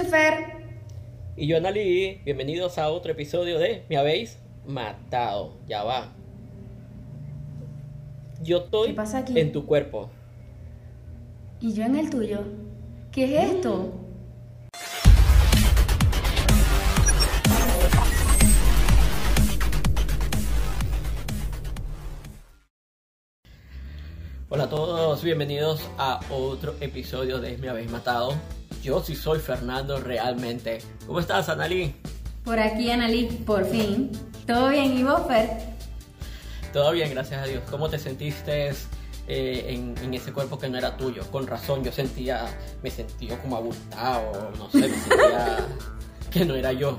[0.00, 0.46] soy Fer.
[1.36, 5.58] Y yo, Anali, bienvenidos a otro episodio de Me habéis matado.
[5.66, 6.12] Ya va.
[8.42, 9.38] Yo estoy ¿Qué pasa aquí?
[9.38, 10.10] en tu cuerpo.
[11.60, 12.40] Y yo en el tuyo.
[13.12, 13.92] ¿Qué es esto?
[24.48, 28.34] Hola a todos, bienvenidos a otro episodio de Me habéis matado.
[28.82, 30.78] Yo sí soy Fernando realmente.
[31.06, 31.94] ¿Cómo estás, Anali?
[32.44, 34.10] Por aquí, Annalí, por fin.
[34.46, 34.96] ¿Todo bien?
[34.96, 35.50] ¿Y vos, Fer?
[36.72, 37.62] Todo bien, gracias a Dios.
[37.70, 38.70] ¿Cómo te sentiste
[39.28, 41.22] eh, en, en ese cuerpo que no era tuyo?
[41.30, 42.46] Con razón, yo sentía,
[42.82, 45.58] me sentía como abultado, no sé, me sentía
[46.30, 46.98] que no era yo.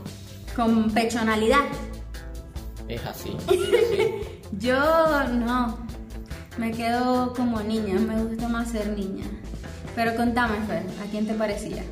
[0.55, 1.65] Con pechonalidad.
[2.87, 4.41] Es así, es así.
[4.59, 5.79] Yo no.
[6.57, 7.95] Me quedo como niña.
[7.95, 9.25] Me gusta más ser niña.
[9.95, 11.83] Pero contame, Fer, ¿a quién te parecía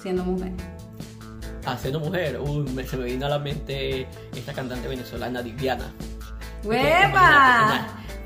[0.00, 0.52] siendo mujer?
[1.64, 5.92] Haciendo mujer, uy, me, se me vino a la mente esta cantante venezolana Diviana.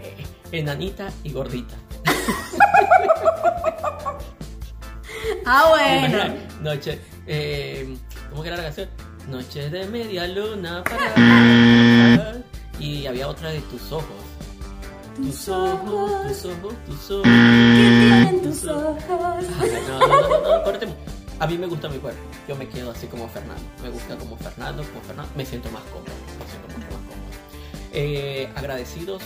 [0.02, 1.74] Eh, enanita y gordita.
[5.44, 6.34] Ah, bueno.
[6.60, 7.96] Noche, eh,
[8.30, 8.88] ¿cómo que era la canción?
[9.28, 12.34] Noches de media luna para...
[12.78, 14.06] Y había otra de tus ojos.
[15.16, 17.26] Tus ojos, tus ojos, tus ojos.
[18.26, 19.44] ¿Qué tienen tus ojos?
[19.60, 20.88] Ay, No, no, no, no, no, corte.
[21.38, 22.20] A mí me gusta mi cuerpo.
[22.48, 23.62] Yo me quedo así como Fernando.
[23.82, 25.30] Me gusta como Fernando, como Fernando.
[25.36, 26.12] Me siento más cómodo.
[26.38, 27.26] Me siento mucho más cómodo.
[27.92, 29.22] Eh, agradecidos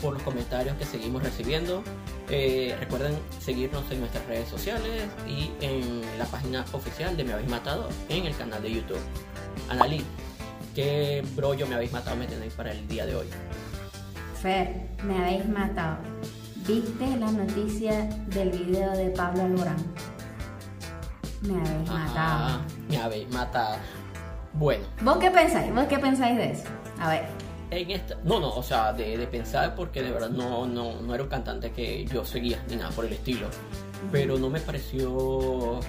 [0.00, 1.84] por los comentarios que seguimos recibiendo.
[2.30, 7.48] Eh, recuerden seguirnos en nuestras redes sociales y en la página oficial de Me Habéis
[7.48, 9.00] Matado en el canal de YouTube.
[9.68, 10.02] Analí,
[10.74, 13.26] ¿qué brollo me habéis matado me tenéis para el día de hoy?
[14.40, 15.98] Fer, me habéis matado.
[16.66, 19.76] ¿Viste la noticia del video de Pablo Alborán?
[21.42, 22.60] Me habéis Ah, matado.
[22.88, 23.76] me habéis matado.
[24.54, 25.74] Bueno, ¿Vos qué pensáis?
[25.74, 26.64] ¿Vos qué pensáis de eso?
[27.00, 27.24] A ver.
[27.70, 31.14] en esta, no, no, o sea, de, de pensar porque de verdad no, no, no
[31.14, 33.48] era un cantante que yo seguía ni nada por el estilo,
[34.12, 35.80] pero no me pareció,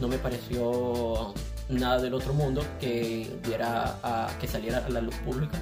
[0.00, 1.34] no me pareció
[1.68, 5.58] nada del otro mundo que diera a, que saliera a la luz pública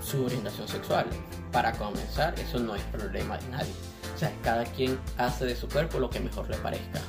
[0.00, 1.06] su orientación sexual.
[1.52, 3.72] Para comenzar, eso no es problema de nadie.
[4.20, 7.00] Sea, cada quien hace de su cuerpo lo que mejor le parezca.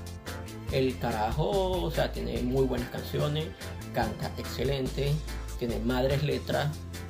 [0.71, 3.47] El carajo, o sea, tiene muy buenas canciones,
[3.93, 5.11] canta excelente,
[5.59, 6.69] tiene madres letras,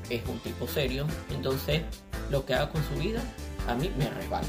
[0.10, 1.84] es un tipo serio, entonces
[2.32, 3.22] lo que haga con su vida
[3.68, 4.48] a mí me resbala.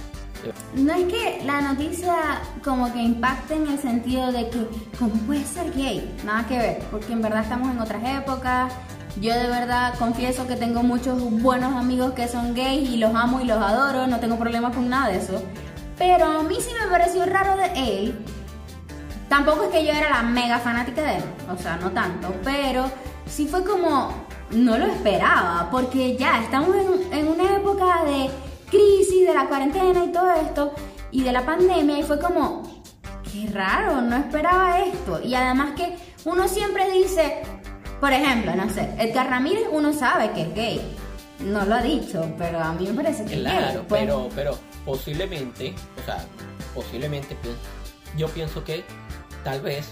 [0.74, 4.66] No es que la noticia como que impacte en el sentido de que,
[4.98, 6.16] ¿cómo puede ser gay?
[6.24, 8.72] Nada que ver, porque en verdad estamos en otras épocas.
[9.20, 13.40] Yo de verdad confieso que tengo muchos buenos amigos que son gays y los amo
[13.40, 15.42] y los adoro, no tengo problema con nada de eso.
[15.98, 18.24] Pero a mí sí me pareció raro de él.
[19.28, 22.84] Tampoco es que yo era la mega fanática de él, o sea, no tanto, pero
[23.26, 24.12] sí fue como,
[24.50, 28.28] no lo esperaba, porque ya estamos en, en una época de
[28.70, 30.74] crisis, de la cuarentena y todo esto,
[31.10, 32.62] y de la pandemia, y fue como,
[33.22, 35.20] qué raro, no esperaba esto.
[35.22, 37.42] Y además que uno siempre dice,
[38.02, 40.80] por ejemplo, no sé, Edgar Ramírez uno sabe que es gay.
[41.38, 43.56] No lo ha dicho, pero a mí me parece que es gay.
[43.56, 46.26] Claro, Pues, pero, pero posiblemente, o sea,
[46.74, 47.36] posiblemente
[48.16, 48.82] yo pienso que
[49.44, 49.88] tal vez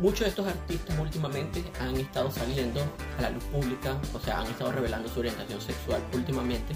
[0.00, 2.80] muchos de estos artistas últimamente han estado saliendo
[3.18, 6.72] a la luz pública, o sea, han estado revelando su orientación sexual últimamente,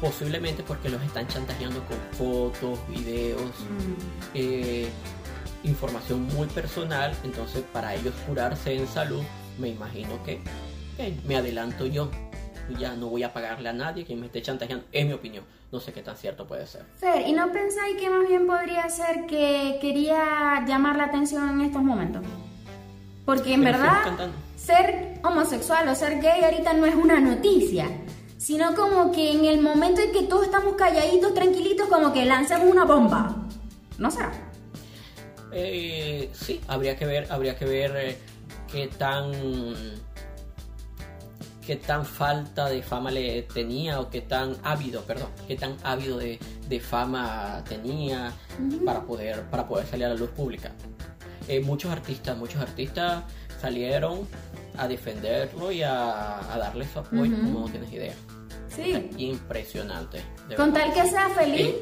[0.00, 4.88] posiblemente porque los están chantajeando con fotos, videos, mm, eh,
[5.64, 9.22] información muy personal, entonces para ellos curarse en salud,
[9.58, 10.40] me imagino que
[11.26, 12.10] me adelanto yo
[12.68, 15.44] y ya no voy a pagarle a nadie que me esté chantajeando, es mi opinión,
[15.72, 16.84] no sé qué tan cierto puede ser.
[16.96, 21.60] Fer, ¿y no pensáis que más bien podría ser que quería llamar la atención en
[21.62, 22.22] estos momentos?
[23.24, 27.86] Porque en Pero verdad, ser homosexual o ser gay ahorita no es una noticia,
[28.38, 32.70] sino como que en el momento en que todos estamos calladitos, tranquilitos, como que lancemos
[32.70, 33.36] una bomba.
[33.98, 34.32] ¿No será?
[35.52, 38.18] Eh, sí, habría que ver, habría que ver eh,
[38.70, 39.32] qué tan
[41.66, 46.16] qué tan falta de fama le tenía o qué tan ávido, perdón, qué tan ávido
[46.16, 48.32] de, de fama tenía
[48.86, 50.72] para poder para poder salir a la luz pública.
[51.46, 53.22] Eh, muchos artistas, muchos artistas
[53.60, 54.26] salieron
[54.78, 57.42] a defenderlo y a, a darle su apoyo, Ujú.
[57.42, 58.14] como no tienes idea.
[58.74, 59.10] Sí.
[59.18, 60.22] Impresionante.
[60.56, 61.74] Con tal que sea feliz.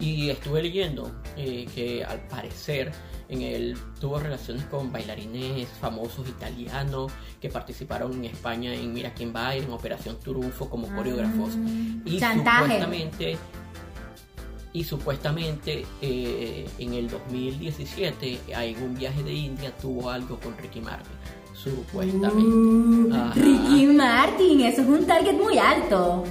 [0.00, 2.90] Y estuve leyendo eh, que al parecer
[3.28, 9.32] en él tuvo relaciones con bailarines famosos italianos que participaron en España en Mira quién
[9.34, 11.50] va en Operación Turufo como coreógrafos.
[12.04, 12.62] Y Ah, chantaje.
[12.62, 13.38] supuestamente
[14.72, 20.80] Y supuestamente eh, en el 2017, en un viaje de India, tuvo algo con Ricky
[20.80, 21.12] Martin.
[21.54, 22.40] Supuestamente.
[22.40, 26.24] Uh, Ricky Martin, eso es un target muy alto.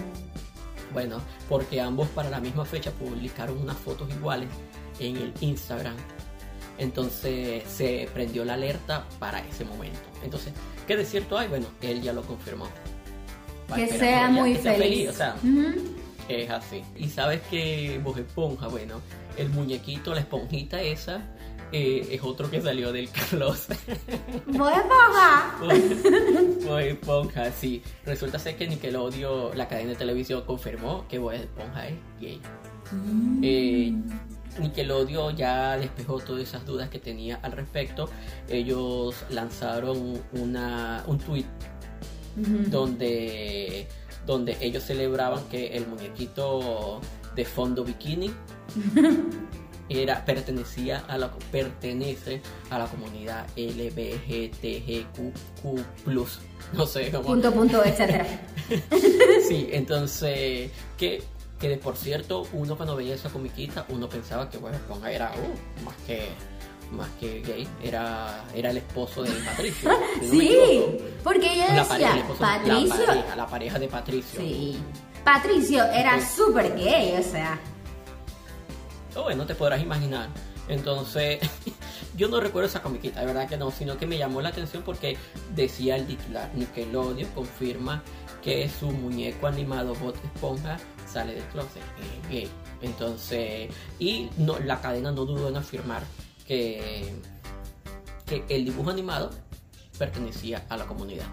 [0.93, 4.49] Bueno, porque ambos para la misma fecha publicaron unas fotos iguales
[4.99, 5.95] en el Instagram.
[6.77, 9.99] Entonces se prendió la alerta para ese momento.
[10.23, 10.53] Entonces,
[10.87, 11.47] ¿qué de cierto hay?
[11.47, 12.67] Bueno, él ya lo confirmó.
[13.75, 15.09] que sea muy feliz.
[15.09, 15.35] O sea,
[16.29, 16.83] es así.
[16.95, 19.01] Y sabes que Bob Esponja, bueno,
[19.37, 21.21] el muñequito, la esponjita esa,
[21.71, 23.77] eh, es otro que salió del closet.
[24.47, 25.57] Bob Esponja.
[26.65, 27.81] Bob Esponja, sí.
[28.05, 32.41] Resulta ser que Nickelodeon, la cadena de televisión, confirmó que Bob Esponja es gay.
[32.91, 33.41] Mm.
[33.43, 33.93] Eh,
[34.59, 38.09] Nickelodeon ya despejó todas esas dudas que tenía al respecto.
[38.47, 41.45] Ellos lanzaron una, un tweet
[42.35, 43.87] donde,
[44.25, 47.01] donde ellos celebraban que el muñequito
[47.35, 48.31] de fondo bikini
[49.89, 55.03] era, pertenecía a la, pertenece a la comunidad LBGTGQ+.
[56.73, 57.23] No sé cómo.
[57.23, 58.25] Punto, punto, etcétera.
[59.47, 61.23] sí, entonces, que
[61.59, 65.31] que de por cierto, uno cuando veía esa comiquita, uno pensaba que Bob Esponja era
[65.31, 66.29] uh, más que
[66.91, 69.91] más que gay, era, era el esposo de Patricio.
[70.21, 70.81] sí,
[71.23, 73.05] porque ella decía, Patricio.
[73.35, 74.39] La pareja, de Patricio.
[74.39, 74.79] Sí.
[75.23, 77.59] Patricio era súper gay, o sea.
[79.23, 80.29] Bueno, te podrás imaginar.
[80.67, 81.39] Entonces,
[82.15, 84.83] yo no recuerdo esa comiquita, de verdad que no, sino que me llamó la atención
[84.83, 85.17] porque
[85.55, 88.03] decía el titular, Nickelodeon confirma
[88.43, 90.77] que su muñeco animado Bot Esponja
[91.11, 91.83] sale del closet,
[92.29, 92.49] gay.
[92.81, 96.03] Entonces, y no, la cadena no dudó en afirmar
[96.45, 97.13] que,
[98.25, 99.31] que el dibujo animado
[99.97, 101.27] pertenecía a la comunidad.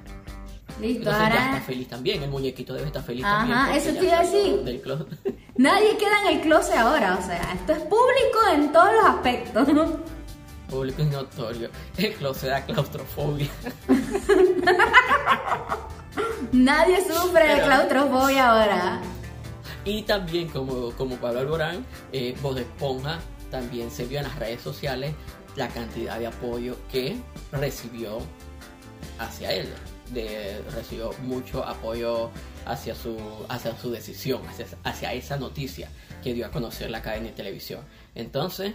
[0.81, 3.59] Listo, Entonces ya está feliz también, el muñequito debe estar feliz también.
[3.59, 4.83] Ajá, eso te iba a decir.
[5.57, 9.69] Nadie queda en el closet ahora, o sea, esto es público en todos los aspectos.
[10.69, 11.71] Público y notorio.
[11.97, 13.49] El closet da claustrofobia.
[16.53, 19.01] Nadie sufre de claustrofobia ahora.
[19.85, 23.19] Y también, como, como Pablo Alborán, eh, Voz de Esponja
[23.51, 25.15] también se vio en las redes sociales
[25.55, 27.17] la cantidad de apoyo que
[27.53, 28.19] recibió
[29.19, 29.69] hacia él.
[30.13, 32.31] De, recibió mucho apoyo
[32.65, 33.17] hacia su,
[33.49, 34.41] hacia su decisión,
[34.85, 35.89] hacia, esa noticia
[36.23, 37.81] que dio a conocer la cadena de televisión.
[38.15, 38.75] Entonces,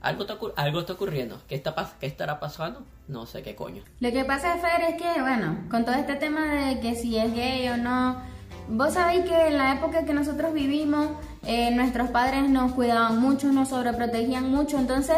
[0.00, 1.42] algo está, algo está ocurriendo.
[1.48, 2.84] ¿Qué, está, ¿Qué estará pasando?
[3.06, 3.82] No sé qué coño.
[4.00, 7.34] Lo que pasa, Fer, es que, bueno, con todo este tema de que si es
[7.34, 8.32] gay o no,
[8.68, 11.08] Vos sabéis que en la época que nosotros vivimos,
[11.44, 15.16] eh, nuestros padres nos cuidaban mucho, nos sobreprotegían mucho, entonces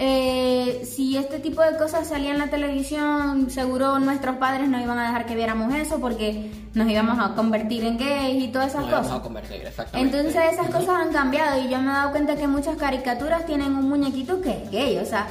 [0.00, 4.96] eh, si este tipo de cosas salían en la televisión, seguro nuestros padres no iban
[4.96, 8.84] a dejar que viéramos eso porque nos íbamos a convertir en gays y todas esas
[8.84, 9.10] cosas.
[9.10, 10.16] a convertir, exactamente.
[10.16, 13.74] Entonces esas cosas han cambiado y yo me he dado cuenta que muchas caricaturas tienen
[13.74, 15.26] un muñequito que es gay, o sea,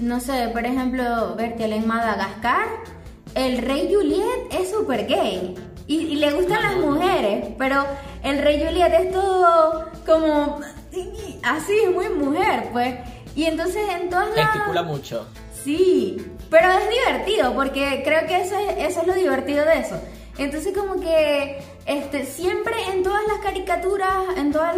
[0.00, 2.68] no sé, por ejemplo, Bertiel en Madagascar,
[3.34, 5.54] el rey Juliet es súper gay.
[5.88, 7.84] Y, le gustan las mujeres, pero
[8.22, 10.60] el rey Juliet es todo como
[11.42, 12.94] así, muy mujer, pues.
[13.34, 14.50] Y entonces en todas las...
[14.52, 15.26] Gesticula mucho.
[15.64, 16.16] Sí,
[16.50, 20.00] pero es divertido, porque creo que eso es, eso es lo divertido de eso.
[20.38, 24.76] Entonces como que este, siempre en todas las caricaturas, en todas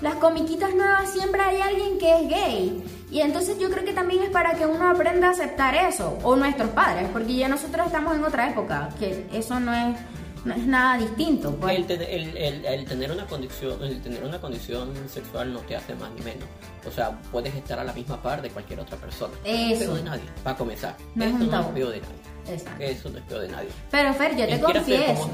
[0.00, 2.84] las comiquitas nuevas, siempre hay alguien que es gay.
[3.10, 6.36] Y entonces yo creo que también es para que uno aprenda a aceptar eso, o
[6.36, 9.96] nuestros padres, porque ya nosotros estamos en otra época, que eso no es
[10.44, 11.54] no es nada distinto.
[11.56, 11.78] Pues.
[11.88, 16.48] El, tener una condición, el tener una condición sexual no te hace más ni menos.
[16.86, 19.34] O sea, puedes estar a la misma par de cualquier otra persona.
[19.44, 19.84] Eso.
[19.84, 20.96] No es de nadie, para comenzar.
[21.16, 22.22] Eso no es peor de nadie.
[22.48, 22.82] Exacto.
[22.82, 23.68] Eso no es peor de nadie.
[23.90, 25.30] Pero Fer, yo te confieso.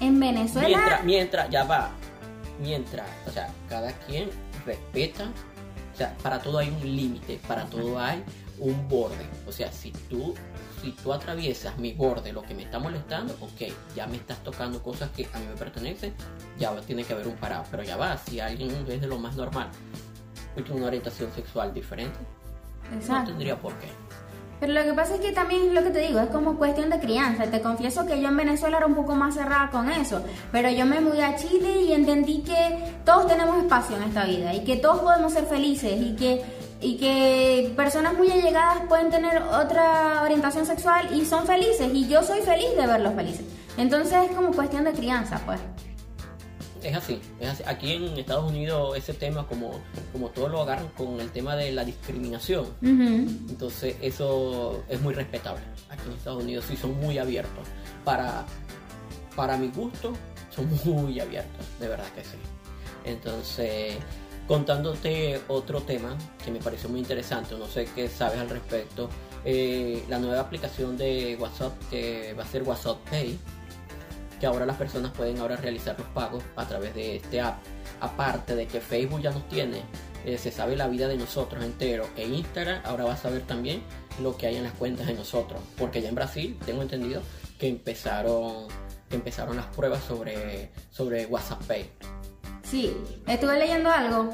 [0.00, 0.68] En Venezuela.
[0.68, 1.90] Mientras, mientras, ya va.
[2.60, 4.30] Mientras, o sea, cada quien
[4.64, 5.24] respeta.
[5.92, 8.22] O sea, para todo hay un límite, para todo hay
[8.58, 9.26] un borde.
[9.46, 10.34] O sea, si tú
[10.82, 14.82] si tú atraviesas mi borde, lo que me está molestando, ok, ya me estás tocando
[14.82, 16.14] cosas que a mí me pertenecen,
[16.58, 17.64] ya tiene que haber un parado.
[17.70, 19.68] Pero ya va, si alguien es de lo más normal,
[20.54, 22.18] tiene una orientación sexual diferente,
[23.08, 23.88] no tendría por qué.
[24.58, 26.98] Pero lo que pasa es que también lo que te digo, es como cuestión de
[26.98, 27.44] crianza.
[27.50, 30.86] Te confieso que yo en Venezuela era un poco más cerrada con eso, pero yo
[30.86, 34.76] me mudé a Chile y entendí que todos tenemos espacio en esta vida y que
[34.76, 36.42] todos podemos ser felices y que
[36.80, 42.22] y que personas muy allegadas pueden tener otra orientación sexual y son felices y yo
[42.22, 43.44] soy feliz de verlos felices.
[43.76, 45.60] Entonces es como cuestión de crianza, pues.
[46.82, 47.62] Es así, es así.
[47.66, 49.80] Aquí en Estados Unidos ese tema como,
[50.12, 52.66] como todos lo agarran con el tema de la discriminación.
[52.82, 55.62] Entonces eso es muy respetable.
[55.88, 57.66] Aquí en Estados Unidos sí son muy abiertos.
[58.04, 58.44] Para,
[59.34, 60.12] para mi gusto
[60.54, 62.36] son muy abiertos, de verdad que sí.
[63.04, 63.96] Entonces
[64.46, 69.08] contándote otro tema que me pareció muy interesante, no sé qué sabes al respecto,
[69.44, 73.38] eh, la nueva aplicación de WhatsApp que va a ser WhatsApp Pay,
[74.40, 77.58] que ahora las personas pueden ahora realizar los pagos a través de este app.
[78.00, 79.82] Aparte de que Facebook ya nos tiene,
[80.24, 83.82] eh, se sabe la vida de nosotros entero, e Instagram ahora va a saber también
[84.20, 87.22] lo que hay en las cuentas de nosotros, porque ya en Brasil tengo entendido
[87.58, 88.68] que empezaron,
[89.08, 91.90] que empezaron las pruebas sobre, sobre WhatsApp Pay.
[92.70, 92.96] Sí,
[93.26, 94.30] estuve leyendo algo.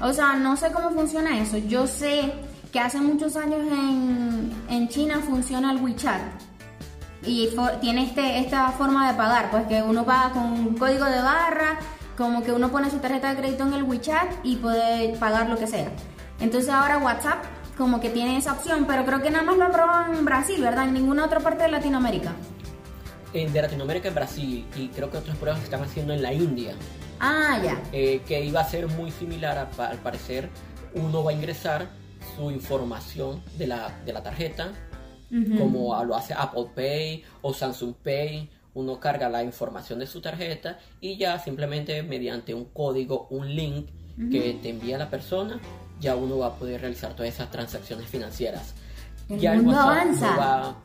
[0.00, 1.56] O sea, no sé cómo funciona eso.
[1.58, 2.32] Yo sé
[2.72, 6.20] que hace muchos años en, en China funciona el WeChat.
[7.24, 7.48] Y
[7.80, 11.78] tiene este, esta forma de pagar, pues que uno paga con un código de barra,
[12.16, 15.56] como que uno pone su tarjeta de crédito en el WeChat y puede pagar lo
[15.56, 15.90] que sea.
[16.40, 17.44] Entonces ahora WhatsApp
[17.76, 20.84] como que tiene esa opción, pero creo que nada más lo aprobó en Brasil, ¿verdad?
[20.84, 22.32] En ninguna otra parte de Latinoamérica.
[23.36, 26.32] En, de Latinoamérica en Brasil y creo que otras pruebas se están haciendo en la
[26.32, 26.74] India.
[27.20, 27.82] Ah, ya.
[27.92, 30.48] Eh, que iba a ser muy similar, al parecer,
[30.94, 31.88] uno va a ingresar
[32.36, 34.72] su información de la, de la tarjeta,
[35.58, 38.50] como lo hace Apple Pay o Samsung Pay.
[38.74, 43.88] Uno carga la información de su tarjeta y ya simplemente mediante un código, un link
[44.30, 45.60] que te envía la persona,
[46.00, 48.74] ya uno va a poder realizar todas esas transacciones financieras.
[49.28, 50.76] El ya mundo avanza.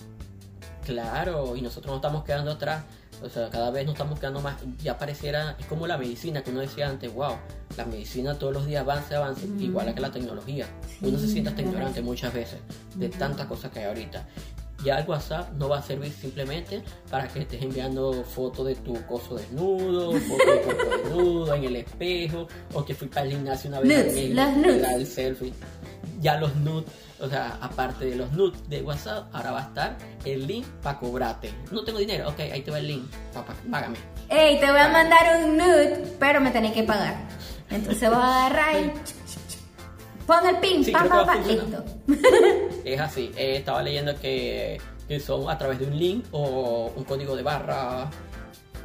[0.86, 2.84] Claro, y nosotros nos estamos quedando atrás
[3.24, 6.50] o sea, cada vez nos estamos quedando más, ya pareciera, es como la medicina que
[6.50, 7.36] uno decía antes, wow,
[7.78, 10.66] la medicina todos los días avanza, avanza, igual que la tecnología.
[11.02, 12.60] uno se siente hasta ignorante muchas veces
[12.96, 14.28] de tantas cosas que hay ahorita.
[14.84, 18.94] Ya el WhatsApp no va a servir simplemente para que estés enviando fotos de tu
[19.06, 23.70] coso desnudo, fotos de cuerpo desnudo en el espejo, o que fui para el gimnasio
[23.70, 23.90] una vez
[24.96, 25.54] el selfie.
[26.22, 26.86] Ya los nudes
[27.22, 30.98] o sea, aparte de los nudes de WhatsApp, ahora va a estar el link para
[30.98, 31.54] cobrarte.
[31.72, 33.98] No tengo dinero, ok, ahí te va el link, papá, págame.
[34.28, 37.16] Ey, te voy a mandar un nude, pero me tenés que pagar.
[37.70, 38.92] Entonces voy a agarrar y
[40.26, 41.86] pon el pin, sí, pa, listo.
[42.84, 47.04] Es así, eh, estaba leyendo que, que son a través de un link o un
[47.04, 48.10] código de barra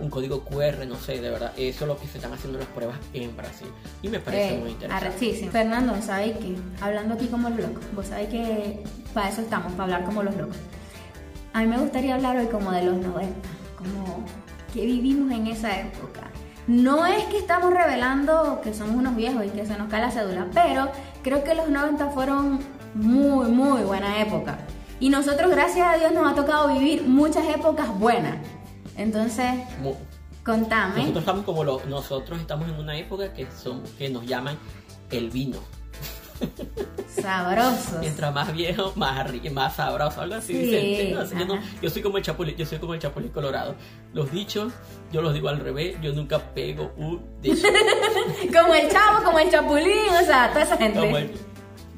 [0.00, 1.52] un código QR, no sé, de verdad.
[1.56, 3.68] Eso es lo que se están haciendo las pruebas en Brasil.
[4.02, 5.18] Y me parece eh, muy interesante.
[5.18, 5.48] Sí, sí.
[5.48, 7.84] Fernando, ¿sabes que Hablando aquí como los locos.
[7.94, 8.82] Vos sabés que
[9.14, 10.56] para eso estamos, para hablar como los locos.
[11.52, 13.34] A mí me gustaría hablar hoy como de los 90,
[13.78, 14.24] como
[14.74, 16.30] que vivimos en esa época.
[16.66, 20.10] No es que estamos revelando que somos unos viejos y que se nos cae la
[20.10, 20.90] cédula, pero
[21.22, 22.60] creo que los 90 fueron
[22.94, 24.58] muy, muy buena época.
[24.98, 28.36] Y nosotros, gracias a Dios, nos ha tocado vivir muchas épocas buenas.
[28.96, 29.52] Entonces,
[30.44, 31.00] contame.
[31.00, 34.56] Nosotros estamos como nosotros estamos en una época que son que nos llaman
[35.10, 35.58] el vino.
[37.08, 37.98] Sabroso.
[38.00, 40.52] Mientras más viejo, más rico, más sabroso, algo así.
[40.52, 41.14] Sí,
[41.80, 43.74] yo, soy como el chapulín, yo soy como el chapulín colorado.
[44.12, 44.72] Los dichos,
[45.12, 47.66] yo los digo al revés, yo nunca pego un dicho.
[48.52, 51.30] como el chavo, como el chapulín, o sea, toda esa gente.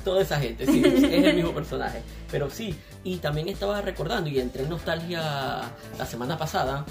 [0.04, 2.02] Toda esa gente, sí, es el mismo personaje.
[2.30, 2.74] Pero sí,
[3.04, 6.84] y también estaba recordando y entré en nostalgia la semana pasada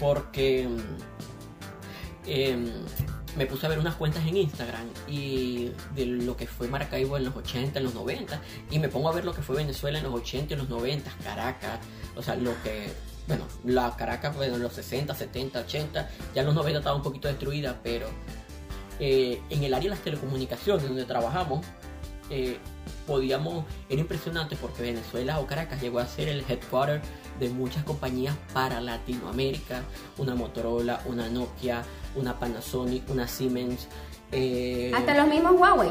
[0.00, 0.68] porque
[2.26, 2.66] em,
[3.36, 7.24] me puse a ver unas cuentas en Instagram y de lo que fue Maracaibo en
[7.24, 8.40] los 80, en los 90
[8.70, 11.10] y me pongo a ver lo que fue Venezuela en los 80 y los 90,
[11.22, 11.80] Caracas,
[12.16, 12.90] o sea, lo que
[13.26, 17.28] bueno, la Caracas en los 60, 70, 80, ya en los 90 estaba un poquito
[17.28, 18.06] destruida, pero
[19.00, 21.64] eh, en el área de las telecomunicaciones donde trabajamos,
[22.30, 22.58] eh,
[23.06, 27.02] podíamos, era impresionante porque Venezuela o Caracas llegó a ser el headquarter
[27.38, 29.82] de muchas compañías para Latinoamérica,
[30.18, 31.82] una Motorola, una Nokia,
[32.14, 33.88] una Panasonic, una Siemens.
[34.32, 35.90] Eh, Hasta los mismos Huawei.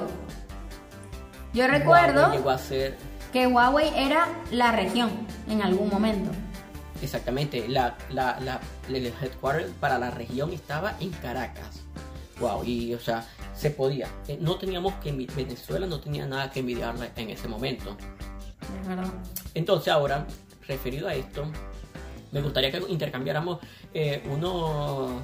[1.54, 2.98] Yo recuerdo llegó a ser...
[3.32, 5.12] que Huawei era la región
[5.50, 6.32] en algún momento.
[7.02, 11.82] Exactamente, la, la, el headquarter para la región estaba en Caracas.
[12.40, 14.08] Wow, y o sea, se podía.
[14.28, 17.96] Eh, no teníamos que Venezuela no tenía nada que envidiarle en ese momento.
[18.82, 19.12] Es verdad.
[19.54, 20.26] Entonces ahora,
[20.68, 21.46] referido a esto,
[22.32, 23.60] me gustaría que intercambiáramos
[23.94, 25.22] eh, uno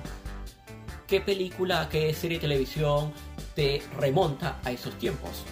[1.07, 3.11] qué película, qué serie de televisión
[3.55, 5.43] te remonta a esos tiempos.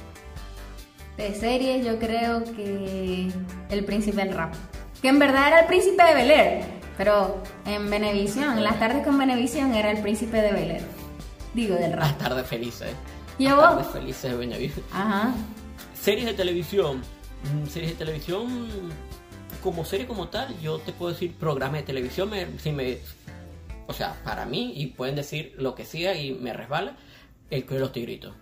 [1.18, 3.32] De series yo creo que
[3.72, 4.54] El Príncipe del Rap.
[5.02, 6.64] Que en verdad era el Príncipe de Bel Air,
[6.96, 10.97] pero en Venevisión, en las tardes con Venevisión era el Príncipe de Bel Air.
[11.58, 12.04] Digo, del rap.
[12.04, 12.94] Las tardes felices.
[13.40, 14.72] ¿Y tardes felices de.
[14.94, 15.34] Ajá.
[16.00, 17.02] Series de televisión.
[17.52, 18.68] Mm, series de televisión.
[19.64, 22.30] Como serie como tal, yo te puedo decir programa de televisión.
[22.60, 23.00] si me,
[23.88, 26.96] o sea, para mí, y pueden decir lo que sea y me resbala,
[27.50, 28.36] El Club de los Tigritos.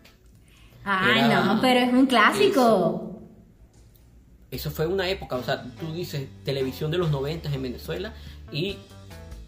[0.84, 3.22] Ay, no, pero es un clásico.
[4.52, 8.14] Eso, fue una época, o sea, tú dices televisión de los 90 en Venezuela
[8.52, 8.78] y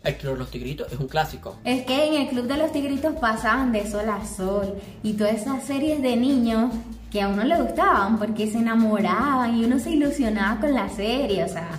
[0.08, 1.58] El Club de los Tigritos es un clásico.
[1.64, 5.34] Es que en el Club de los Tigritos pasaban de sol a sol y todas
[5.36, 6.74] esas series de niños
[7.12, 11.44] que a uno le gustaban porque se enamoraban y uno se ilusionaba con la serie,
[11.44, 11.70] o sea,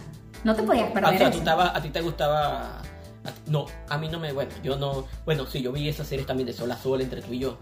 [0.44, 1.14] no te podías Ah, perder.
[1.14, 1.38] o sea, tú eso.
[1.38, 2.78] estabas- a ti te gustaba...
[3.24, 4.32] a ti- no, a mí no me...
[4.32, 5.04] Bueno, yo no...
[5.24, 7.56] Bueno, sí, yo vi esas series también de Sol a Sol entre tú y yo.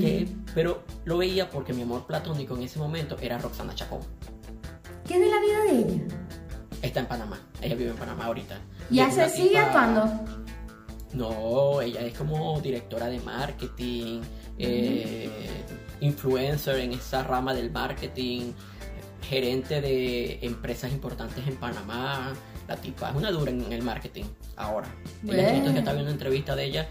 [0.00, 4.00] Que- pero lo veía porque mi amor platónico en ese momento era Roxana Chacón.
[5.06, 6.02] ¿Qué es de la vida de ella?
[6.82, 7.38] Está en Panamá.
[7.60, 8.56] Ella vive en Panamá ahorita.
[8.90, 10.24] ¿Y es se sigue tipa- actuando?
[11.14, 14.20] No, ella es como directora de marketing,
[14.58, 15.30] eh,
[16.00, 18.52] influencer en esa rama del marketing,
[19.22, 22.32] gerente de empresas importantes en Panamá.
[22.68, 24.24] La tipa es una dura en el marketing
[24.56, 24.88] ahora.
[25.22, 25.40] Bueno.
[25.40, 26.88] entonces, yo estaba viendo una entrevista de ella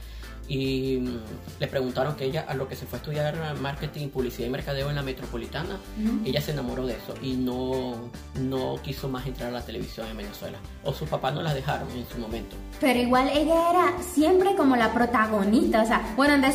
[0.48, 1.20] y mm,
[1.60, 4.90] le preguntaron que ella a lo que se fue a estudiar marketing, publicidad y mercadeo
[4.90, 5.78] en la metropolitana,
[6.26, 7.96] ella se enamoró de eso y no,
[8.40, 10.58] no quiso más entrar a la televisión en Venezuela.
[10.84, 12.56] O sus papás no la dejaron en su momento.
[12.80, 16.52] Pero igual ella era siempre como la protagonista, o sea, bueno, en De a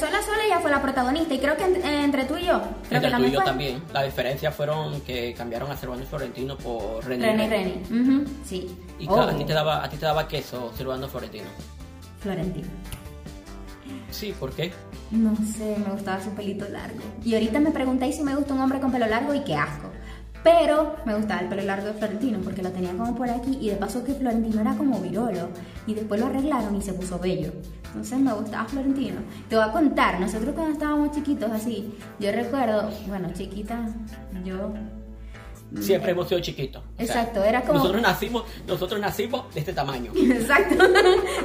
[0.46, 3.11] ella fue la protagonista y creo que en- entre tú y yo, creo Entre que
[3.11, 3.82] la tú y yo fue también.
[3.92, 7.26] La diferencia fueron que cambiaron a Servando Florentino por René.
[7.26, 7.49] René.
[7.49, 7.72] Reni.
[8.22, 8.75] Ujú, sí.
[8.99, 11.44] Y Oh, a, ti te daba, a ti te daba queso Servando Florentino.
[12.20, 12.68] Florentino.
[14.12, 14.73] Sí, ¿por qué?
[15.11, 17.00] No sé, me gustaba su pelito largo.
[17.25, 19.88] Y ahorita me preguntáis si me gusta un hombre con pelo largo y qué asco.
[20.45, 23.71] Pero me gustaba el pelo largo de Florentino porque lo tenía como por aquí y
[23.71, 25.49] de paso que Florentino era como virolo
[25.87, 27.52] y después lo arreglaron y se puso bello.
[27.87, 29.21] Entonces me gustaba Florentino.
[29.49, 33.88] Te voy a contar, nosotros cuando estábamos chiquitos así, yo recuerdo, bueno, chiquita,
[34.45, 34.73] yo...
[35.81, 36.83] Siempre hemos sido chiquitos.
[36.83, 37.79] O sea, Exacto, era como...
[37.79, 40.12] Nosotros nacimos, nosotros nacimos de este tamaño.
[40.17, 40.85] Exacto,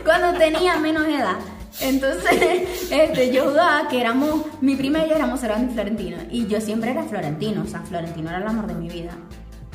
[0.04, 1.38] cuando tenía menos edad.
[1.80, 6.18] Entonces, este, yo jugaba que éramos, mi prima y yo éramos Servando y Florentino.
[6.30, 9.12] Y yo siempre era Florentino, o sea, Florentino era el amor de mi vida.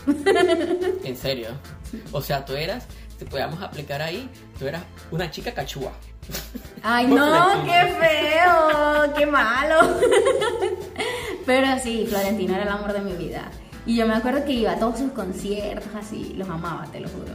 [1.05, 1.49] En serio.
[2.11, 2.87] O sea, tú eras,
[3.19, 4.29] te podíamos aplicar ahí,
[4.59, 5.93] tú eras una chica cachúa.
[6.83, 7.73] Ay, no, Florentino.
[7.73, 9.99] qué feo, qué malo.
[11.47, 13.51] Pero sí, Florentino era el amor de mi vida.
[13.87, 17.09] Y yo me acuerdo que iba a todos sus conciertos así, los amaba, te lo
[17.09, 17.33] juro.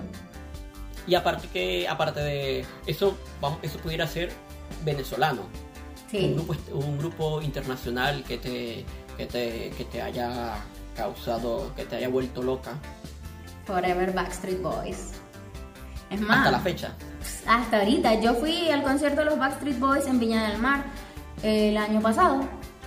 [1.05, 4.31] Y aparte que, aparte de eso, vamos, eso pudiera ser
[4.83, 5.41] venezolano.
[5.43, 8.85] Un Sí, grupo, un grupo internacional que te,
[9.17, 10.53] que te, que te haya
[10.95, 12.71] causado, que te haya vuelto loca
[13.65, 15.11] Forever Backstreet Boys.
[16.09, 16.93] Es más, hasta la fecha.
[17.45, 20.85] Hasta ahorita, yo fui al concierto de los Backstreet Boys en Viña del Mar
[21.43, 22.39] eh, el año pasado.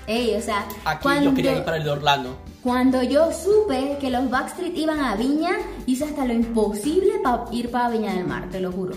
[0.06, 2.38] Ey, o sea, Aquí cuando, yo quería ir para el de Orlando.
[2.62, 5.52] Cuando yo supe que los Backstreet iban a Viña,
[5.86, 8.96] hice hasta lo imposible para ir para Viña del Mar, te lo juro.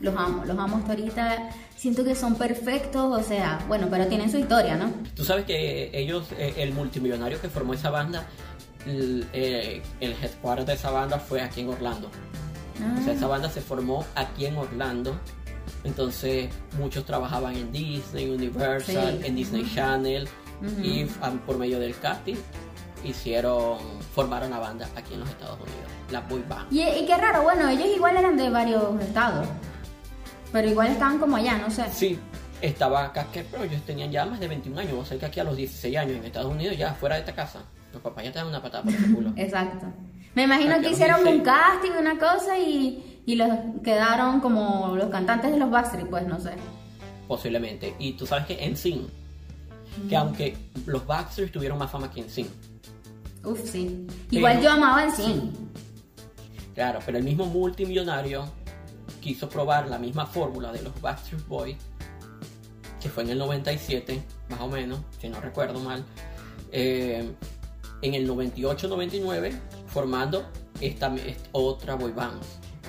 [0.00, 1.50] Los amo, los amo hasta ahorita.
[1.76, 4.90] Siento que son perfectos, o sea, bueno, pero tienen su historia, ¿no?
[5.14, 8.26] Tú sabes que ellos, eh, el multimillonario que formó esa banda,
[8.86, 12.10] el, eh, el headquarter de esa banda fue aquí en Orlando.
[12.98, 15.14] O sea, esa banda se formó aquí en Orlando.
[15.84, 19.26] Entonces, muchos trabajaban en Disney, Universal, Sí.
[19.26, 20.28] en Disney Channel.
[20.62, 20.80] Ujú.
[20.82, 22.36] Y ah, por medio del casting,
[23.04, 23.78] hicieron,
[24.14, 25.90] formaron la banda aquí en los Estados Unidos.
[26.10, 26.72] La Boy Band.
[26.72, 29.46] Y, y qué raro, bueno, ellos igual eran de varios estados.
[30.52, 31.84] Pero igual estaban como allá, no sé.
[31.92, 32.18] Sí,
[32.60, 34.94] estaba acá, que, pero ellos tenían ya más de 21 años.
[34.98, 37.34] O sea, que aquí a los 16 años en Estados Unidos, ya fuera de esta
[37.34, 37.60] casa,
[37.92, 39.32] los papás ya te dan una patada por el culo.
[39.36, 39.86] Exacto.
[40.34, 41.44] Me imagino Aquí que hicieron un 16.
[41.44, 43.48] casting, una cosa, y, y los
[43.84, 46.52] quedaron como los cantantes de los Backstreet, pues no sé.
[47.28, 47.94] posiblemente.
[47.98, 49.08] Y tú sabes que NSYNC,
[50.08, 52.48] que aunque los Backstreet tuvieron más fama que NSYNC,
[53.44, 54.06] Uf, sí.
[54.28, 55.50] Pero- Igual yo amaba sí.
[56.74, 58.44] claro, pero el mismo multimillonario
[59.20, 61.76] quiso probar la misma fórmula de los Backstreet Boys,
[63.00, 66.04] que fue en el 97, más o menos, si no recuerdo mal,
[66.72, 67.30] eh,
[68.02, 69.52] en el 98-99,
[69.86, 70.44] formando
[70.80, 72.40] esta, esta otra boy band.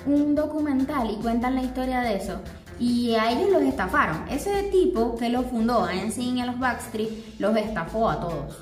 [0.06, 2.38] Un documental y cuentan la historia de eso.
[2.80, 4.26] Y a ellos los estafaron.
[4.28, 8.56] Ese tipo que lo fundó a NSYNC y a los Backstreet los estafó a todos.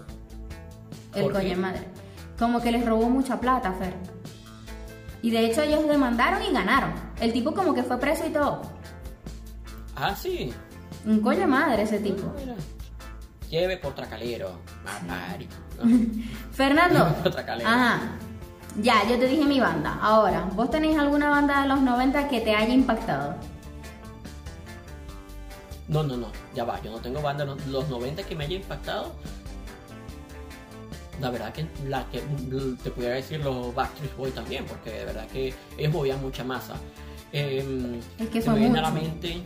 [1.14, 1.85] El coño madre.
[2.38, 3.94] Como que les robó mucha plata, Fer.
[5.23, 6.92] Y de hecho ellos demandaron y ganaron.
[7.20, 8.62] El tipo como que fue preso y todo.
[9.96, 10.53] Ah, sí.
[11.05, 12.33] Un coño madre ese tipo.
[12.38, 12.55] Mira.
[13.51, 14.53] Lleve por tracalero.
[15.83, 16.25] ¿no?
[16.53, 17.14] Fernando.
[17.25, 17.68] Otra calera.
[17.68, 18.01] Ajá.
[18.81, 19.99] Ya, yo te dije mi banda.
[20.01, 23.35] Ahora, ¿vos tenéis alguna banda de los 90 que te haya impactado?
[25.88, 28.44] No, no, no, ya va, yo no tengo banda de los, los 90 que me
[28.44, 29.12] haya impactado.
[31.20, 32.20] La verdad que la que
[32.83, 36.74] te pudiera decir los Backstreet Boys también, porque de verdad que ellos movían mucha masa.
[37.33, 39.42] Em, Es que se me viene a la mente,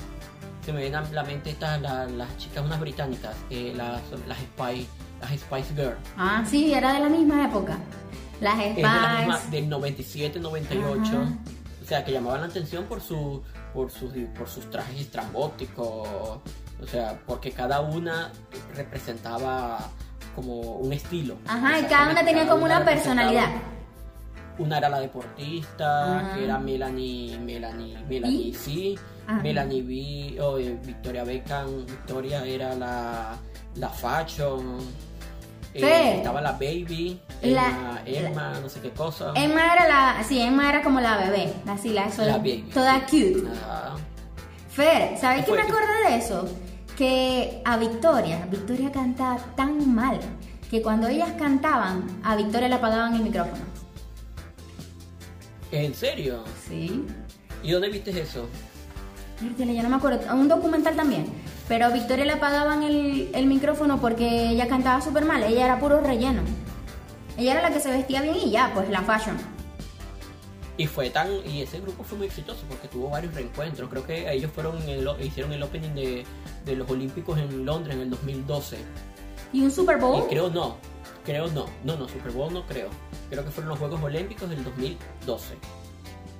[0.65, 4.39] se me vienen a la mente estas la- las chicas unas británicas, eh, las, las
[4.39, 4.87] Spice,
[5.21, 5.99] las Spice Girls.
[6.17, 7.79] Ah, sí, era de la misma época.
[8.41, 9.51] Las de la misma, Spice.
[9.51, 11.03] del 97, 98.
[11.03, 11.29] Ajá.
[11.83, 13.43] O sea, que llamaban la atención por su
[13.75, 18.31] por sus por sus trajes estrambóticos, o sea, porque cada una
[18.75, 19.91] representaba
[20.35, 21.37] como un estilo.
[21.47, 23.49] Ajá, y cada una tenía como una personalidad.
[24.59, 26.35] Una era la deportista, Ajá.
[26.37, 28.55] que era Melanie, Melanie, Melanie ¿Y?
[28.55, 29.41] sí, Ajá.
[29.43, 33.37] Melanie B, o eh, Victoria Beckham, Victoria era la,
[33.75, 34.79] la fashion,
[35.75, 39.33] eh, estaba la baby, La- Emma, Emma, no sé qué cosa.
[39.35, 42.71] Emma era la, sí, Emma era como la bebé, así la, sola- La baby.
[42.73, 43.43] toda cute.
[43.53, 43.97] Ajá.
[44.71, 46.49] Fer, ¿sabes qué me acordé de eso?
[46.97, 50.21] Que a Victoria, Victoria cantaba tan mal
[50.71, 53.63] que cuando ellas cantaban, a Victoria le apagaban el micrófono.
[55.73, 56.45] ¿En serio?
[56.69, 57.05] Sí.
[57.63, 58.49] ¿Y dónde viste eso?
[59.41, 60.33] Yo no me acuerdo.
[60.35, 61.27] Un documental también.
[61.67, 65.43] Pero a Victoria le apagaban el, el micrófono porque ella cantaba súper mal.
[65.43, 66.43] Ella era puro relleno.
[67.37, 69.54] Ella era la que se vestía bien y ya, pues la fashion.
[70.77, 73.89] Y fue tan y ese grupo fue muy exitoso porque tuvo varios reencuentros.
[73.89, 76.25] Creo que ellos fueron el- hicieron el opening de,
[76.65, 78.79] de los Olímpicos en Londres en el 2012.
[79.53, 80.27] Y un Super Y Bowl.
[80.29, 80.77] creo no,
[81.25, 82.89] creo no, no, no, Super Bowl no creo.
[83.31, 85.55] Creo que fueron los Juegos Olímpicos del 2012.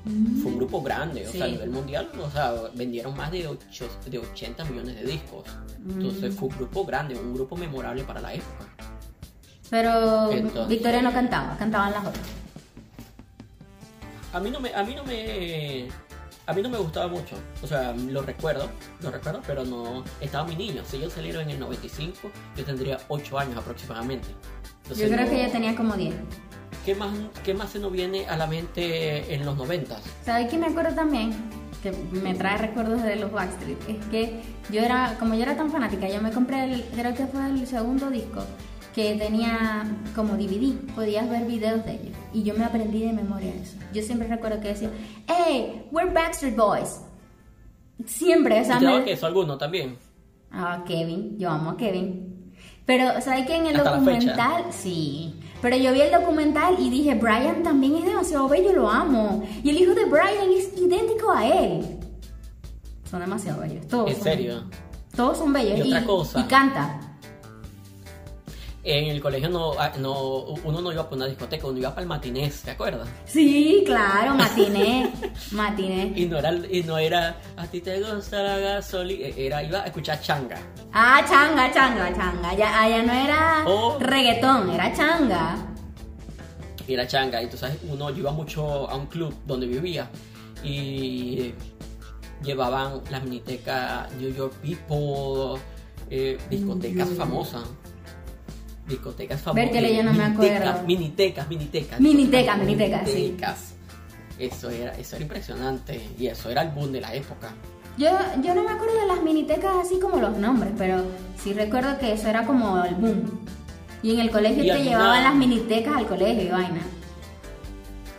[0.05, 3.89] Fue un grupo grande, o sea, a nivel mundial, o sea, vendieron más de, ocho-
[4.05, 5.45] de 80 millones de discos.
[5.89, 8.67] Entonces fue un grupo grande, un grupo memorable para la época.
[9.71, 12.27] Pero Entonces- Victoria no cantaba, cantaban las otras.
[14.35, 15.89] A mí no me, a mí no me,
[16.47, 17.37] a mí no me gustaba mucho.
[17.63, 18.69] O sea, lo recuerdo,
[19.01, 20.83] lo recuerdo, pero no, estaba muy niño.
[20.85, 24.29] Si ellos salieron en el 95, yo tendría 8 años aproximadamente.
[24.83, 26.15] Entonces, Yo creo no- que ella tenía como 10.
[26.85, 27.11] ¿Qué más,
[27.45, 29.97] ¿Qué más se nos viene a la mente en los 90?
[30.25, 31.33] ¿Sabes qué me acuerdo también?
[31.83, 33.79] Que me trae recuerdos de los Backstreet.
[33.89, 37.27] Es que yo era, como yo era tan fanática, yo me compré, el, creo que
[37.27, 38.45] fue el segundo disco,
[38.95, 42.17] que tenía como DVD, podías ver videos de ellos.
[42.33, 43.77] Y yo me aprendí de memoria eso.
[43.93, 44.91] Yo siempre recuerdo que decía,
[45.27, 47.01] hey, we're Backstreet Boys.
[48.07, 49.97] Siempre, o sea, ¿Y me- queso alguno también?
[50.51, 52.53] Ah, Kevin, yo amo a Kevin.
[52.87, 53.57] Pero, ¿sabes qué?
[53.57, 55.35] En el Hasta documental, sí.
[55.63, 59.43] Pero yo vi el documental y dije, Brian también es demasiado bello, lo amo.
[59.65, 61.99] Y el hijo de Brian es idéntico a él.
[63.11, 64.11] Son demasiado bellos, todos.
[64.11, 64.55] ¿En son serio?
[64.55, 64.65] bellos.
[65.17, 65.79] Todos son bellos.
[65.79, 66.41] Y otra cosa.
[66.41, 67.01] y canta.
[68.87, 72.03] En el colegio no, ah, no, uno no iba para una discoteca, uno iba para
[72.03, 73.09] el matinés, ¿te acuerdas?
[73.25, 75.11] Sí, claro, matiné.
[75.53, 76.13] matiné.
[76.15, 79.87] Y no era, y no era, a ti te gusta la gasolina, era, iba a
[79.87, 80.59] escuchar changa.
[80.93, 82.55] Ah, changa, changa, changa.
[82.55, 83.65] Ya, allá no era
[84.01, 85.57] reggaetón, era changa.
[86.87, 90.11] Era changa, y tú sabes, uno iba mucho a un club donde vivía
[90.63, 91.55] y
[92.43, 95.59] llevaban las minitecas New York People,
[96.11, 97.63] eh, discotecas famosas.
[98.87, 99.65] Discotecas famosas.
[99.65, 100.87] Vértele, yo no me minitecas, acuerdo.
[100.87, 102.01] Minitecas, minitecas.
[102.01, 103.37] Minitecas, minitecas, sí.
[104.39, 106.09] Eso era, eso era impresionante.
[106.19, 107.53] Y eso era el boom de la época.
[107.97, 108.09] Yo,
[108.43, 111.03] yo no me acuerdo de las minitecas así como los nombres, pero
[111.43, 113.41] sí recuerdo que eso era como el boom.
[114.03, 116.81] Y en el colegio ¿Y te alguna- llevaban las minitecas al colegio y vaina.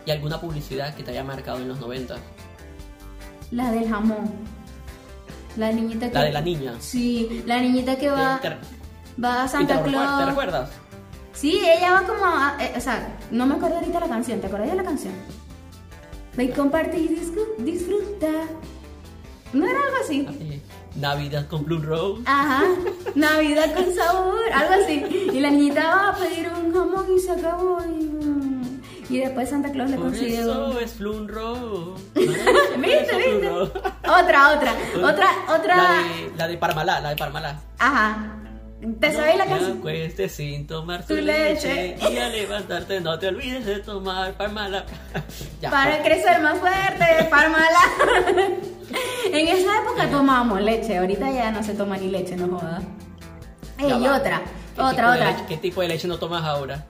[0.06, 2.16] ¿Y alguna publicidad que te haya marcado en los 90?
[3.52, 4.30] La del jamón.
[5.56, 6.14] La niñita que...
[6.14, 6.74] La de la niña.
[6.80, 8.56] Sí, la niñita que va, ¿Te, te-
[9.22, 10.18] va a te Santa Claus.
[10.20, 10.70] ¿Te recuerdas?
[11.32, 14.46] Sí, ella va como a- eh, o sea, no me acuerdo ahorita la canción, ¿te
[14.46, 15.12] acuerdas de la canción?
[16.36, 18.28] Ve comparte y disfru- disfruta.
[19.52, 20.26] ¿No era algo así?
[20.28, 20.62] Así,
[20.96, 22.22] Navidad con Blue Rose.
[22.26, 22.62] Ajá,
[23.14, 25.30] Navidad con sabor, algo así.
[25.32, 27.78] Y la niñita va a pedir un jamón y se acabó.
[27.86, 30.40] Y, mm, y después Santa Claus le consigue.
[30.40, 32.02] eso es Flun Rose.
[32.14, 33.48] ¿Viste, viste?
[33.50, 35.76] Otra, otra, otra, otra.
[35.76, 37.60] La de, la de Parmalá, la de Parmalá.
[37.78, 38.32] Ajá.
[39.00, 39.64] ¿Te sabes la No te
[40.12, 40.28] canción?
[40.28, 41.94] sin tomar tu, leche.
[41.98, 42.12] leche.
[42.12, 44.84] Y al levantarte no te olvides de tomar Parmalá.
[45.60, 45.70] ya.
[45.70, 47.80] Para crecer más fuerte, Parmala.
[49.32, 52.82] en esa época tomábamos leche, ahorita ya no se toma ni leche, no jodas.
[53.78, 54.42] Ey, y otra,
[54.74, 55.30] ¿Qué otra, otra.
[55.32, 56.84] leche- ¿Qué tipo de leche no tomas ahora?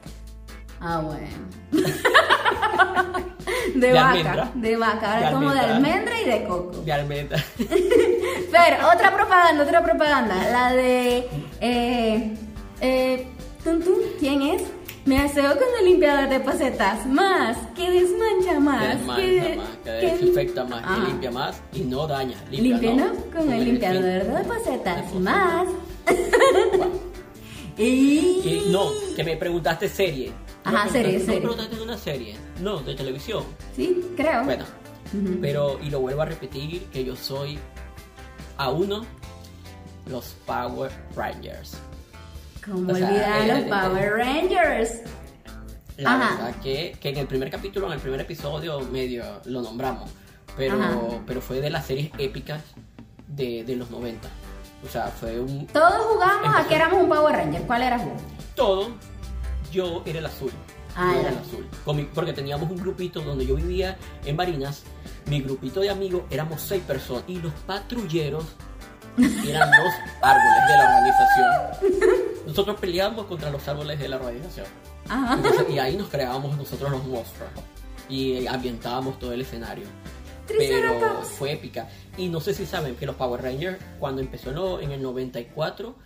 [0.81, 1.27] Ah, bueno.
[3.75, 4.51] De, De vaca, almendra.
[4.55, 6.79] de vaca, ahora De como de almendra y de coco.
[6.83, 7.45] De almendra.
[7.59, 10.35] Pero, otra propaganda, otra propaganda.
[10.51, 11.29] La de.
[11.61, 12.35] Eh,
[12.81, 13.27] eh,
[13.65, 14.63] tun, tun, ¿Quién es?
[15.05, 17.07] Me aseo con el limpiador de posetas.
[17.07, 18.83] Más, que desmancha más.
[19.17, 20.97] que desmancha más, que desinfecta más, Ah.
[21.01, 22.37] que limpia más y no daña.
[22.51, 23.15] Limpia, ¿no?
[23.33, 25.13] Con el limpiador de posetas.
[25.13, 25.69] De Más.
[27.79, 28.65] y...
[28.71, 30.33] No, que me preguntaste serie.
[30.65, 31.35] Ajá, serie, serie.
[31.35, 32.37] No preguntaste de una serie.
[32.61, 33.45] No, de televisión.
[33.77, 34.43] Sí, creo.
[34.45, 34.65] Bueno,
[35.41, 37.59] pero, y lo vuelvo a repetir, que yo soy
[38.57, 39.05] a uno
[40.07, 41.79] los Power Rangers.
[42.65, 44.91] ¿Cómo o sea, olvidar los Power Rangers?
[45.99, 46.35] La Ajá.
[46.45, 50.11] verdad que, que en el primer capítulo, en el primer episodio, medio lo nombramos.
[50.57, 50.99] Pero, Ajá.
[51.27, 52.63] pero fue de las series épicas
[53.29, 54.29] de, de los 90.
[54.85, 55.67] O sea, fue un.
[55.69, 56.69] Todos jugamos a Empezó.
[56.69, 57.63] que éramos un Power Ranger.
[57.63, 58.21] ¿Cuál eras vos?
[58.55, 58.91] Todo.
[59.73, 60.51] Yo era el azul.
[60.95, 61.67] Ah, yo era el azul.
[61.97, 64.83] Mi- porque teníamos un grupito donde yo vivía en Barinas.
[65.27, 67.25] Mi grupito de amigos éramos seis personas.
[67.27, 68.45] Y los patrulleros
[69.19, 72.37] eran los árboles de la organización.
[72.47, 74.67] Nosotros peleábamos contra los árboles de la organización.
[75.09, 75.35] Ajá.
[75.35, 77.51] Entonces, y ahí nos creábamos nosotros los monstruos.
[78.09, 79.87] Y ambientábamos todo el escenario.
[80.47, 81.89] Pero fue épica.
[82.17, 85.97] Y no sé si saben que los Power Rangers, cuando empezó en, el 94,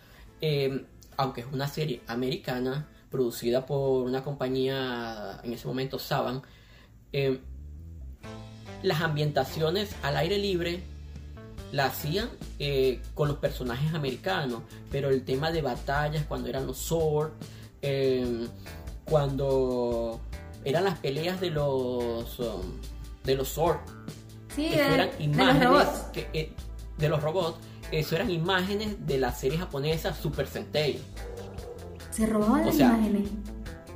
[0.40, 6.42] eh, aunque es una serie americana, producida por una compañía, en ese momento Saban,
[7.12, 7.40] eh,
[8.82, 10.82] las ambientaciones al aire libre
[11.72, 12.28] la hacían
[12.58, 17.30] eh, con los personajes americanos, pero el tema de batallas, cuando eran los Sword,
[17.82, 18.46] eh,
[19.04, 20.20] cuando
[20.64, 22.62] eran las peleas de los um,
[23.24, 23.78] de los Sword,
[24.54, 25.98] Sí, eso de, eran de imágenes los robots.
[26.12, 26.52] que, eh,
[26.98, 27.58] de los robots,
[27.92, 30.98] eso eran imágenes de la serie japonesa Super Sentai.
[32.10, 33.30] Se robaban O las sea, imágenes.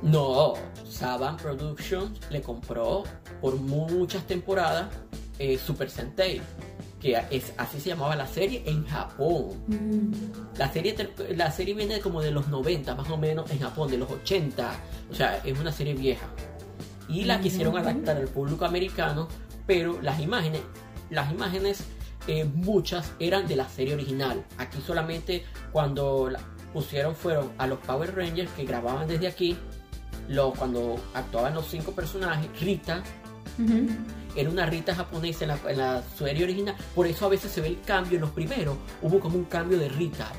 [0.01, 0.53] No,
[0.89, 3.03] Saban Productions le compró
[3.41, 4.87] por muchas temporadas
[5.39, 6.41] eh, Super Sentai,
[7.05, 9.51] que es, así se llamaba la serie en Japón.
[9.67, 10.57] Mm.
[10.57, 10.95] La serie,
[11.35, 14.71] la serie viene como de los 90, más o menos, en Japón, de los 80.
[15.11, 16.25] O sea, es una serie vieja.
[17.07, 19.27] Y la quisieron adaptar al público americano,
[19.67, 20.61] pero las imágenes,
[21.11, 21.83] las imágenes,
[22.25, 24.43] eh, muchas eran de la serie original.
[24.57, 26.39] Aquí solamente cuando la
[26.73, 29.55] pusieron fueron a los Power Rangers que grababan desde aquí.
[30.27, 33.03] Lo, cuando actuaban los cinco personajes, Rita.
[34.35, 36.75] Era una Rita japonesa en la, en la serie original.
[36.93, 38.77] Por eso a veces se ve el cambio en los primeros.
[39.01, 40.31] Hubo como un cambio de Rita.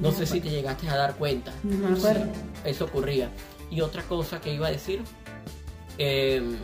[0.00, 0.42] No me sé si acuerdo.
[0.42, 1.52] te llegaste a dar cuenta.
[1.62, 2.26] No me acuerdo.
[2.64, 3.30] Eso ocurría.
[3.70, 5.02] Y otra cosa que iba a decir,
[5.98, 6.56] eh,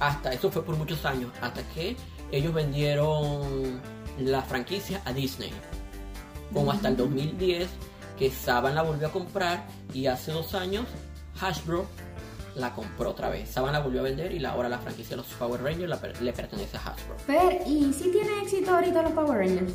[0.00, 1.96] hasta eso fue por muchos años, hasta que
[2.30, 3.80] ellos vendieron
[4.18, 5.52] la franquicia a Disney.
[6.52, 7.68] Como hasta el 2010,
[8.18, 10.86] que Saban la volvió a comprar y hace dos años
[11.40, 11.86] Hasbro
[12.58, 13.48] la compró otra vez.
[13.50, 16.20] Saban la volvió a vender y ahora la franquicia de los Power Rangers la per-
[16.20, 17.18] le pertenece a Hasbro.
[17.18, 19.72] Fer, ¿y si tiene éxito ahorita los Power Rangers?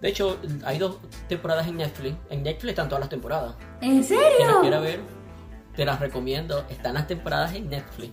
[0.00, 0.96] De hecho, hay dos
[1.28, 2.16] temporadas en Netflix.
[2.30, 3.54] En Netflix están todas las temporadas.
[3.80, 4.60] ¿En Quien las serio?
[4.60, 5.00] quiera ver,
[5.76, 6.64] te las recomiendo.
[6.68, 8.12] Están las temporadas en Netflix.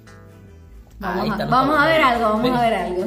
[1.02, 3.06] Ahí Vamos, a, vamos a ver algo, vamos a ver algo.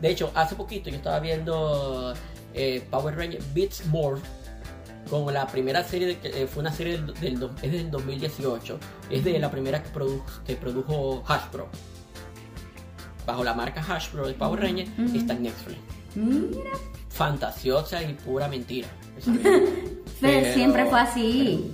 [0.00, 2.12] De hecho, hace poquito yo estaba viendo
[2.52, 4.20] eh, Power Rangers Beats More
[5.10, 8.78] con la primera serie de que eh, fue una serie del, del es del 2018
[9.10, 11.68] es de la primera que, produ- que produjo Hasbro
[13.26, 15.16] bajo la marca Hasbro de Power Rangers Ujú.
[15.18, 15.78] está en Netflix
[16.14, 16.70] Mira,
[17.08, 18.88] fantasiosa y pura mentira
[20.20, 21.70] Pero- siempre fue así.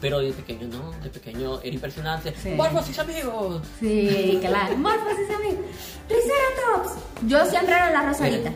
[0.00, 2.50] pero de pequeño no de pequeño era impresionante Sí.
[2.50, 3.62] ¡Morfos y sus amigos!
[3.78, 4.76] Sí, claro.
[4.76, 5.64] Morphosis amigos.
[6.08, 6.98] Triceratops.
[7.28, 8.52] Yo siempre era la Rosarita.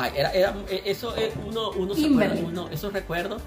[0.00, 2.38] Ay, era, era, eh, eso es uno, uno se Kimberly.
[2.40, 3.42] acuerda, uno, esos recuerdos,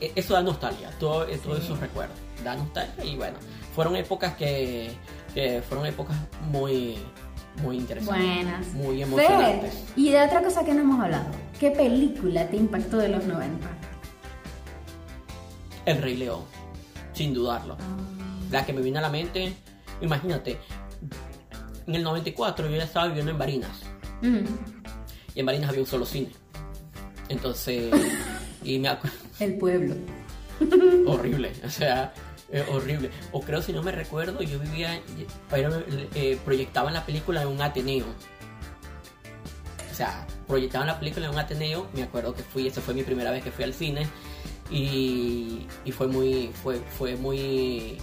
[0.00, 3.36] eh, eso da nostalgia, todo, eh, todos esos recuerdos, da nostalgia y bueno,
[3.74, 4.92] fueron épocas que,
[5.34, 6.16] que fueron épocas
[6.50, 6.96] muy,
[7.62, 8.66] muy interesantes, Buenas.
[8.74, 9.84] muy Fer, emocionantes.
[9.96, 11.26] y de otra cosa que no hemos hablado.
[11.60, 13.66] ¿Qué película te impactó de los 90?
[15.86, 16.42] El Rey León,
[17.12, 17.76] sin dudarlo.
[18.50, 19.54] La que me viene a la mente,
[20.00, 20.58] imagínate,
[21.86, 23.82] en el 94 yo ya estaba viviendo en Barinas
[24.22, 24.44] Mm,
[25.34, 26.30] y en Barinas había un solo cine,
[27.28, 27.92] entonces,
[28.62, 29.16] y me acuerdo...
[29.40, 29.94] el pueblo.
[31.06, 32.12] horrible, o sea,
[32.52, 33.10] eh, horrible.
[33.32, 35.00] O creo, si no me recuerdo, yo vivía,
[35.50, 35.82] pero,
[36.14, 38.06] eh, proyectaban la película en un Ateneo.
[39.90, 43.02] O sea, proyectaban la película en un Ateneo, me acuerdo que fui, esa fue mi
[43.02, 44.06] primera vez que fui al cine
[44.70, 47.98] y, y fue muy, fue, fue muy,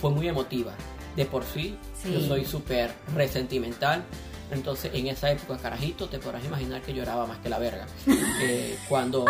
[0.00, 0.72] fue muy emotiva.
[1.16, 2.12] De por sí, Sí.
[2.12, 4.04] yo soy súper resentimental.
[4.50, 7.86] Entonces, en esa época, carajito, te podrás imaginar que lloraba más que la verga.
[8.40, 9.24] Eh, cuando,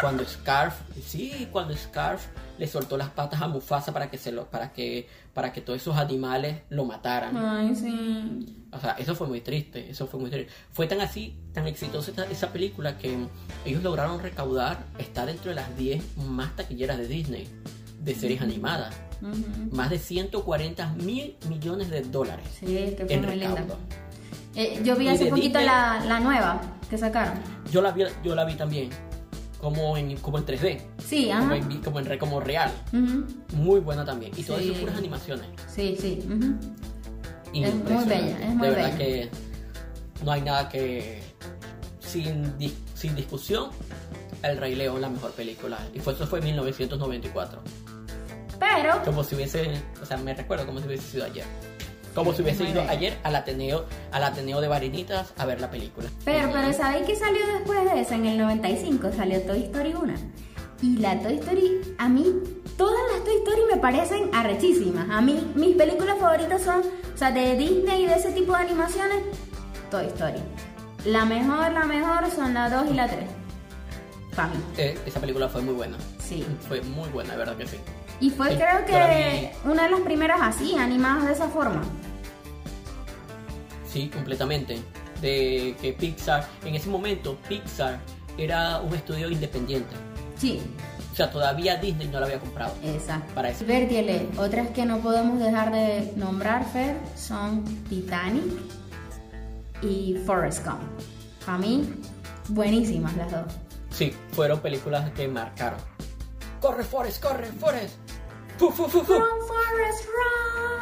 [0.00, 0.74] cuando Scarf,
[1.06, 2.26] sí, cuando Scarf
[2.58, 5.80] le soltó las patas a Mufasa para que se lo, para que, para que todos
[5.80, 7.36] esos animales lo mataran.
[7.36, 8.66] Ay, sí.
[8.72, 10.52] O sea, eso fue muy triste, eso fue muy triste.
[10.72, 13.16] Fue tan así, tan exitosa esa, esa película que
[13.64, 17.48] ellos lograron recaudar, está dentro de las 10 más taquilleras de Disney,
[18.00, 18.94] de series animadas.
[19.70, 23.66] Más de 140 mil millones de dólares Sí, que fue en muy linda.
[24.54, 27.34] Eh, yo vi hace poquito Disney- la, la nueva que sacaron.
[27.70, 28.90] Yo la vi, yo la vi también,
[29.60, 31.56] como en, como en 3D, Sí, como ajá.
[31.56, 32.72] en, como en como real.
[33.54, 34.32] Muy buena también.
[34.36, 35.46] Y todas esas puras animaciones.
[35.68, 36.18] Sí, sí.
[37.52, 38.98] Es muy bella, es muy De verdad bella.
[38.98, 39.30] que
[40.24, 41.22] no hay nada que.
[42.00, 43.70] Sin, dis- sin discusión,
[44.42, 45.78] El Rey León, la mejor película.
[45.94, 47.62] Y fue, eso fue en 1994.
[48.58, 51.44] Pero, Como si hubiese, o sea, me recuerdo como si hubiese sido ayer.
[52.14, 56.08] Como si hubiese ido ayer al Ateneo, al Ateneo de Varinitas a ver la película.
[56.24, 58.14] pero, pero ¿sabéis qué salió después de eso?
[58.14, 60.14] En el 95 salió Toy Story 1.
[60.82, 62.24] Y la Toy Story, a mí,
[62.76, 65.08] todas las Toy Story me parecen arrechísimas.
[65.10, 68.58] A mí, mis películas favoritas son, o sea, de Disney y de ese tipo de
[68.62, 69.18] animaciones,
[69.90, 70.40] Toy Story.
[71.04, 73.24] La mejor, la mejor son la 2 y la 3.
[74.34, 75.96] Para mí, Eh, esa película fue muy buena.
[76.18, 76.44] sí.
[76.66, 77.76] Fue muy buena, de verdad que sí.
[78.20, 81.82] Y fue Sí, creo que una de las primeras así, animadas de esa forma.
[83.92, 84.80] Sí, completamente.
[85.20, 87.98] De que Pixar, en ese momento Pixar
[88.38, 89.94] era un estudio independiente.
[90.36, 90.60] Sí,
[91.12, 92.72] O sea, todavía Disney no lo había comprado.
[92.82, 93.34] exacto.
[93.34, 93.64] Para eso.
[93.66, 98.44] Vertiele, otras que no podemos dejar de nombrar, Fer, son Titanic
[99.82, 100.80] y Forrest Gump.
[101.44, 101.92] Para mí,
[102.48, 103.52] buenísimas las dos.
[103.90, 105.80] Sí, fueron películas que marcaron.
[106.60, 107.96] ¡Corre, Forrest, corre, Forrest!
[108.56, 109.12] ¡Fu, fu, fu, fu!
[109.14, 110.79] Run, Forrest, run.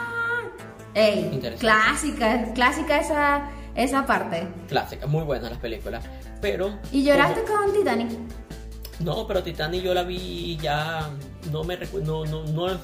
[0.94, 4.48] Ey, clásica, clásica esa, esa parte.
[4.68, 6.04] Clásica, muy buenas las películas.
[6.40, 6.78] Pero.
[6.92, 8.10] ¿Y lloraste como- con Titanic?
[9.00, 11.08] No, pero Titanic yo la vi ya.
[11.52, 12.78] No me recu- no, no, no, es-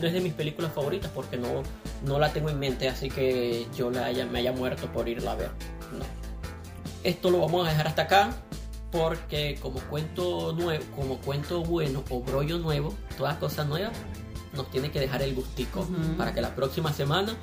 [0.00, 1.62] no es de mis películas favoritas porque no,
[2.04, 5.32] no la tengo en mente, así que yo la haya, me haya muerto por irla
[5.32, 5.50] a ver.
[5.98, 6.04] No.
[7.02, 8.30] Esto lo vamos a dejar hasta acá
[8.92, 13.92] porque como cuento nuevo, como cuento bueno o brollo nuevo, todas cosas nuevas,
[14.56, 17.36] nos tiene que dejar el gustico para que la próxima semana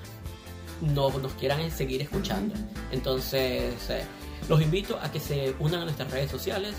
[0.81, 2.55] no, nos quieran seguir escuchando.
[2.91, 4.03] Entonces, eh,
[4.49, 6.75] los invito a que se unan a nuestras redes sociales,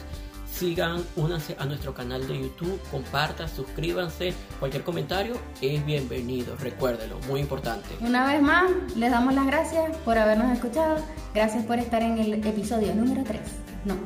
[0.53, 7.40] sigan, únanse a nuestro canal de YouTube, compartan, suscríbanse, cualquier comentario es bienvenido, recuérdelo, muy
[7.40, 7.88] importante.
[8.01, 10.97] Una vez más, les damos las gracias por habernos escuchado.
[11.35, 13.40] Gracias por estar en el episodio número 3.
[13.85, 13.97] No,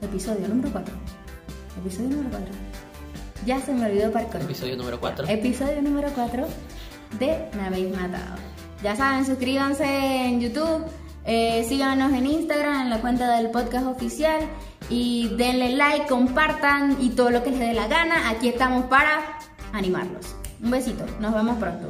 [0.00, 0.94] episodio número 4.
[1.80, 2.65] Episodio número 4.
[3.46, 5.28] Ya se me olvidó para Episodio número 4.
[5.28, 6.48] Episodio número 4
[7.20, 8.34] de Me habéis matado.
[8.82, 10.84] Ya saben, suscríbanse en YouTube,
[11.24, 14.40] eh, síganos en Instagram, en la cuenta del podcast oficial
[14.90, 18.28] y denle like, compartan y todo lo que les dé la gana.
[18.30, 19.38] Aquí estamos para
[19.72, 20.34] animarlos.
[20.60, 21.86] Un besito, nos vemos pronto.